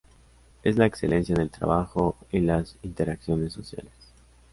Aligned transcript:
Es 0.63 0.77
la 0.77 0.87
excelencia 0.87 1.35
en 1.35 1.41
el 1.41 1.51
trabajo 1.51 2.17
y 2.31 2.37
en 2.37 2.47
las 2.47 2.75
interacciones 2.81 3.53
sociales. 3.53 3.93